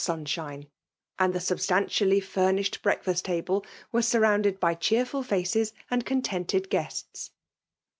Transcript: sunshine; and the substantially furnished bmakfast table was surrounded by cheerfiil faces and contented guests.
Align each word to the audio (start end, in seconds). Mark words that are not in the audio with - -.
sunshine; 0.03 0.65
and 1.19 1.31
the 1.31 1.39
substantially 1.39 2.19
furnished 2.19 2.81
bmakfast 2.81 3.21
table 3.21 3.63
was 3.91 4.07
surrounded 4.07 4.59
by 4.59 4.73
cheerfiil 4.73 5.23
faces 5.23 5.73
and 5.91 6.07
contented 6.07 6.71
guests. 6.71 7.29